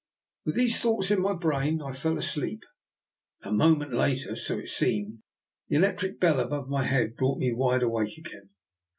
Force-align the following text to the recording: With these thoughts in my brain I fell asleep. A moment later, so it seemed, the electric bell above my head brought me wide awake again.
With 0.45 0.55
these 0.55 0.81
thoughts 0.81 1.11
in 1.11 1.21
my 1.21 1.35
brain 1.35 1.79
I 1.79 1.91
fell 1.93 2.17
asleep. 2.17 2.63
A 3.43 3.51
moment 3.51 3.93
later, 3.93 4.35
so 4.35 4.57
it 4.57 4.69
seemed, 4.69 5.19
the 5.67 5.75
electric 5.75 6.19
bell 6.19 6.39
above 6.39 6.67
my 6.67 6.85
head 6.85 7.15
brought 7.15 7.37
me 7.37 7.53
wide 7.53 7.83
awake 7.83 8.17
again. 8.17 8.49